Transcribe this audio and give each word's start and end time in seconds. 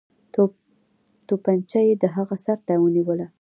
توپنچه 1.27 1.79
یې 1.87 1.93
د 2.01 2.03
هغه 2.15 2.35
سر 2.45 2.57
ته 2.67 2.73
ونیوله. 2.83 3.27